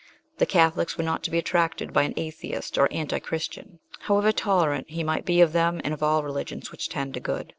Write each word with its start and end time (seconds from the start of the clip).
The 0.39 0.47
Catholics 0.47 0.97
were 0.97 1.03
not 1.03 1.21
to 1.25 1.29
be 1.29 1.37
attracted 1.37 1.93
by 1.93 2.01
an 2.01 2.15
Atheist 2.17 2.75
or 2.79 2.89
Antichristian, 2.91 3.77
however 3.99 4.31
tolerant 4.31 4.89
he 4.89 5.03
might 5.03 5.25
be 5.25 5.41
of 5.41 5.53
them, 5.53 5.79
and 5.83 5.93
of 5.93 6.01
all 6.01 6.23
religions 6.23 6.71
which 6.71 6.89
tend 6.89 7.13
to 7.13 7.19
good. 7.19 7.49